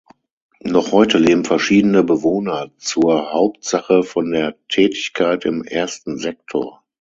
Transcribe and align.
Noch 0.63 0.93
heute 0.93 1.19
leben 1.19 1.45
verschiedene 1.45 2.03
Bewohner 2.03 2.71
zur 2.79 3.31
Hauptsache 3.33 4.01
von 4.01 4.31
der 4.31 4.55
Tätigkeit 4.67 5.45
im 5.45 5.63
ersten 5.63 6.17
Sektor. 6.17 6.83